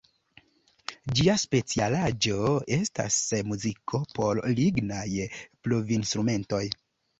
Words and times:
Ĝia 1.19 1.35
specialaĵo 1.41 2.47
estas 2.79 3.19
muziko 3.51 4.01
por 4.17 4.43
lignaj 4.59 5.07
blovinstrumentoj. 5.39 6.67